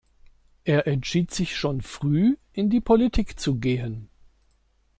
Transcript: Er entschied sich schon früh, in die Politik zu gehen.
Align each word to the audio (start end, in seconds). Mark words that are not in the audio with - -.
Er 0.63 0.87
entschied 0.87 1.29
sich 1.29 1.55
schon 1.55 1.81
früh, 1.81 2.35
in 2.53 2.71
die 2.71 2.81
Politik 2.81 3.39
zu 3.39 3.59
gehen. 3.59 4.09